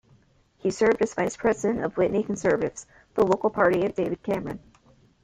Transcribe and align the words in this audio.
He 0.57 0.71
served 0.71 0.99
as 1.03 1.13
Vice 1.13 1.37
President 1.37 1.83
of 1.85 1.93
Witney 1.95 2.23
Conservatives, 2.25 2.87
the 3.13 3.23
local 3.23 3.51
party 3.51 3.85
of 3.85 3.93
David 3.93 4.23
Cameron. 4.23 4.59